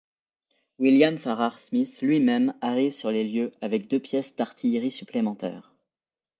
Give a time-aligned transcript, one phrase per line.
[0.79, 5.75] William Farrar Smith lui-même arrive sur les lieux avec deux pièces d’artillerie supplémentaires.